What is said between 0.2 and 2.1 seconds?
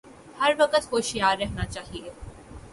ہر وقت ہوشیار رہنا چاہیے